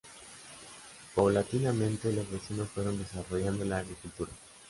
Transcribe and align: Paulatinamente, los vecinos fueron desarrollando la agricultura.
Paulatinamente, 1.13 2.11
los 2.11 2.27
vecinos 2.31 2.67
fueron 2.69 2.97
desarrollando 2.97 3.63
la 3.65 3.77
agricultura. 3.77 4.31